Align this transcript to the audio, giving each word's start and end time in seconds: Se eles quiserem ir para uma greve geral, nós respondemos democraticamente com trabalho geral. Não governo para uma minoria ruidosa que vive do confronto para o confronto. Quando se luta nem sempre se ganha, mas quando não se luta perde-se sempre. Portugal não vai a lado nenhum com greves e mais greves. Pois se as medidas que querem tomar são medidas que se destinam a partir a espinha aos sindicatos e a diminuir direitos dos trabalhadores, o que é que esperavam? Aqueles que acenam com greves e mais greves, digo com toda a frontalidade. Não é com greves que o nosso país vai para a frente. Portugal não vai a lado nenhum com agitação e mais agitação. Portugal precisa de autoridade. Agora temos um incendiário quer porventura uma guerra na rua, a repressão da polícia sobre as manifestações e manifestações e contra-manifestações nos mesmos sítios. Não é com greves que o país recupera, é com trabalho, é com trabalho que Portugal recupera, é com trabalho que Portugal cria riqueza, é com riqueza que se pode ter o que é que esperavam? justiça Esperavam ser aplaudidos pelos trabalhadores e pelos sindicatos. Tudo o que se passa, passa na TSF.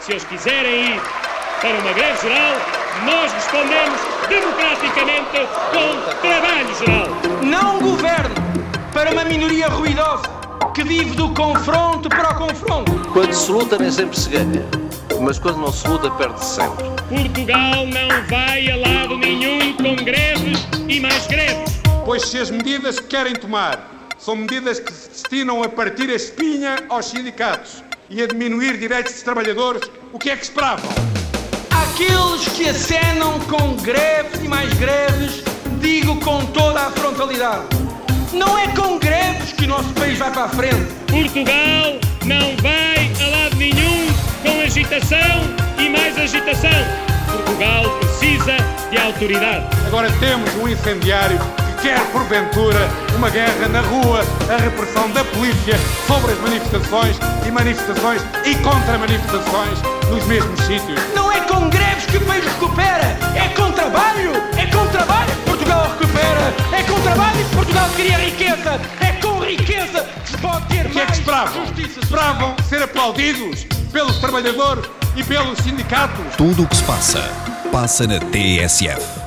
Se 0.00 0.12
eles 0.12 0.24
quiserem 0.24 0.94
ir 0.94 1.00
para 1.60 1.78
uma 1.80 1.92
greve 1.92 2.18
geral, 2.22 2.54
nós 3.04 3.30
respondemos 3.30 4.00
democraticamente 4.26 5.46
com 5.70 6.20
trabalho 6.22 6.74
geral. 6.78 7.42
Não 7.44 7.78
governo 7.78 8.34
para 8.94 9.12
uma 9.12 9.24
minoria 9.24 9.68
ruidosa 9.68 10.22
que 10.74 10.82
vive 10.82 11.14
do 11.14 11.28
confronto 11.34 12.08
para 12.08 12.30
o 12.30 12.38
confronto. 12.38 12.90
Quando 13.12 13.34
se 13.34 13.52
luta 13.52 13.76
nem 13.76 13.90
sempre 13.90 14.18
se 14.18 14.30
ganha, 14.30 14.64
mas 15.20 15.38
quando 15.38 15.58
não 15.58 15.70
se 15.70 15.86
luta 15.86 16.10
perde-se 16.12 16.54
sempre. 16.54 16.84
Portugal 17.10 17.86
não 17.86 18.26
vai 18.28 18.70
a 18.70 18.76
lado 18.76 19.18
nenhum 19.18 19.74
com 19.74 19.94
greves 19.96 20.66
e 20.88 21.00
mais 21.00 21.26
greves. 21.26 21.82
Pois 22.06 22.22
se 22.22 22.38
as 22.38 22.50
medidas 22.50 22.98
que 22.98 23.08
querem 23.08 23.34
tomar 23.34 23.78
são 24.16 24.34
medidas 24.36 24.80
que 24.80 24.90
se 24.90 25.10
destinam 25.10 25.62
a 25.62 25.68
partir 25.68 26.08
a 26.08 26.14
espinha 26.14 26.78
aos 26.88 27.04
sindicatos 27.04 27.87
e 28.10 28.22
a 28.22 28.26
diminuir 28.26 28.78
direitos 28.78 29.12
dos 29.12 29.22
trabalhadores, 29.22 29.90
o 30.12 30.18
que 30.18 30.30
é 30.30 30.36
que 30.36 30.44
esperavam? 30.44 30.88
Aqueles 31.70 32.48
que 32.56 32.68
acenam 32.68 33.38
com 33.40 33.76
greves 33.76 34.42
e 34.42 34.48
mais 34.48 34.72
greves, 34.74 35.42
digo 35.80 36.18
com 36.20 36.44
toda 36.46 36.80
a 36.80 36.90
frontalidade. 36.90 37.64
Não 38.32 38.58
é 38.58 38.68
com 38.68 38.98
greves 38.98 39.52
que 39.52 39.64
o 39.64 39.68
nosso 39.68 39.92
país 39.94 40.18
vai 40.18 40.30
para 40.30 40.44
a 40.44 40.48
frente. 40.48 40.92
Portugal 41.06 42.00
não 42.24 42.56
vai 42.62 43.12
a 43.22 43.42
lado 43.42 43.56
nenhum 43.56 44.06
com 44.42 44.60
agitação 44.62 45.18
e 45.78 45.88
mais 45.90 46.18
agitação. 46.18 46.70
Portugal 47.30 47.98
precisa 47.98 48.56
de 48.90 48.98
autoridade. 48.98 49.66
Agora 49.86 50.10
temos 50.18 50.54
um 50.56 50.68
incendiário 50.68 51.38
quer 51.80 52.00
porventura 52.10 52.88
uma 53.16 53.30
guerra 53.30 53.68
na 53.68 53.80
rua, 53.80 54.20
a 54.48 54.56
repressão 54.56 55.10
da 55.10 55.24
polícia 55.24 55.74
sobre 56.06 56.32
as 56.32 56.38
manifestações 56.38 57.16
e 57.46 57.50
manifestações 57.50 58.22
e 58.44 58.54
contra-manifestações 58.56 59.78
nos 60.10 60.24
mesmos 60.26 60.58
sítios. 60.60 61.00
Não 61.14 61.30
é 61.32 61.40
com 61.40 61.68
greves 61.68 62.06
que 62.06 62.16
o 62.16 62.20
país 62.22 62.44
recupera, 62.44 63.16
é 63.34 63.48
com 63.54 63.70
trabalho, 63.72 64.32
é 64.56 64.66
com 64.66 64.86
trabalho 64.88 65.30
que 65.30 65.50
Portugal 65.50 65.88
recupera, 65.88 66.54
é 66.72 66.82
com 66.82 67.00
trabalho 67.00 67.44
que 67.44 67.56
Portugal 67.56 67.88
cria 67.96 68.18
riqueza, 68.18 68.80
é 69.00 69.12
com 69.20 69.38
riqueza 69.40 70.06
que 70.24 70.30
se 70.30 70.38
pode 70.38 70.66
ter 70.66 70.86
o 70.86 70.90
que 70.90 71.00
é 71.00 71.06
que 71.06 71.12
esperavam? 71.12 71.66
justiça 71.66 72.00
Esperavam 72.00 72.56
ser 72.68 72.82
aplaudidos 72.82 73.64
pelos 73.92 74.18
trabalhadores 74.18 74.84
e 75.16 75.22
pelos 75.22 75.58
sindicatos. 75.58 76.36
Tudo 76.36 76.62
o 76.62 76.66
que 76.66 76.76
se 76.76 76.82
passa, 76.84 77.22
passa 77.70 78.06
na 78.06 78.18
TSF. 78.18 79.17